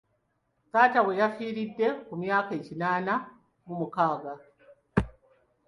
[0.71, 3.13] Taata we yafiiridde ku myaka kinaana
[3.65, 4.33] mu mukaaga.